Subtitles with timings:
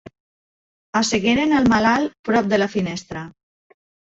[1.01, 3.23] Assegueren el malalt prop de la finestra.